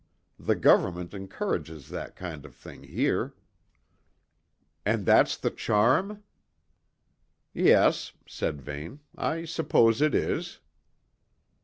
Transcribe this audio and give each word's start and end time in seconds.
The 0.39 0.55
Government 0.55 1.13
encourages 1.13 1.89
that 1.89 2.15
kind 2.15 2.43
of 2.43 2.55
thing 2.55 2.81
here." 2.81 3.35
"And 4.83 5.05
that's 5.05 5.37
the 5.37 5.51
charm?" 5.51 6.23
"Yes," 7.53 8.13
said 8.25 8.63
Vane. 8.63 9.01
"I 9.15 9.45
suppose 9.45 10.01
it 10.01 10.15
is." 10.15 10.57